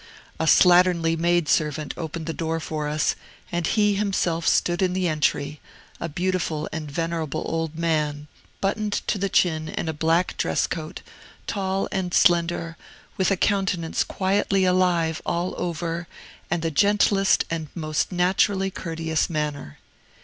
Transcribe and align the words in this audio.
A 0.39 0.45
slatternly 0.47 1.15
maid 1.15 1.47
servant 1.47 1.93
opened 1.95 2.25
the 2.25 2.33
door 2.33 2.59
for 2.59 2.87
us, 2.87 3.15
and 3.51 3.67
he 3.67 3.93
himself 3.93 4.47
stood 4.47 4.81
in 4.81 4.93
the 4.93 5.07
entry, 5.07 5.59
a 5.99 6.09
beautiful 6.09 6.67
and 6.73 6.89
venerable 6.89 7.43
old 7.45 7.77
man, 7.77 8.25
buttoned 8.61 8.93
to 9.05 9.19
the 9.19 9.29
chin 9.29 9.69
in 9.69 9.87
a 9.87 9.93
black 9.93 10.35
dress 10.37 10.65
coat, 10.65 11.03
tall 11.45 11.87
and 11.91 12.15
slender, 12.15 12.77
with 13.15 13.29
a 13.29 13.37
countenance 13.37 14.03
quietly 14.03 14.65
alive 14.65 15.21
all 15.23 15.53
over, 15.55 16.07
and 16.49 16.63
the 16.63 16.71
gentlest 16.71 17.45
and 17.51 17.67
most 17.75 18.11
naturally 18.11 18.71
courteous 18.71 19.29
manner. 19.29 19.77